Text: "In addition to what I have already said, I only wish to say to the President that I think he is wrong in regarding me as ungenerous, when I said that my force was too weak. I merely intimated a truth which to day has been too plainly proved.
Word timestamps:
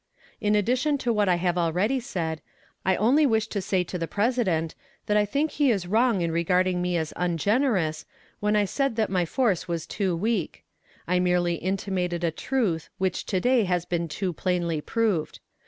"In 0.39 0.55
addition 0.55 0.97
to 0.97 1.13
what 1.13 1.29
I 1.29 1.35
have 1.35 1.59
already 1.59 1.99
said, 1.99 2.41
I 2.83 2.95
only 2.95 3.27
wish 3.27 3.45
to 3.49 3.61
say 3.61 3.83
to 3.83 3.99
the 3.99 4.07
President 4.07 4.73
that 5.05 5.15
I 5.15 5.25
think 5.25 5.51
he 5.51 5.69
is 5.69 5.85
wrong 5.85 6.21
in 6.21 6.31
regarding 6.31 6.81
me 6.81 6.97
as 6.97 7.13
ungenerous, 7.15 8.07
when 8.39 8.55
I 8.55 8.65
said 8.65 8.95
that 8.95 9.11
my 9.11 9.25
force 9.25 9.67
was 9.67 9.85
too 9.85 10.15
weak. 10.15 10.63
I 11.07 11.19
merely 11.19 11.53
intimated 11.53 12.23
a 12.23 12.31
truth 12.31 12.89
which 12.97 13.27
to 13.27 13.39
day 13.39 13.65
has 13.65 13.85
been 13.85 14.07
too 14.07 14.33
plainly 14.33 14.81
proved. 14.81 15.39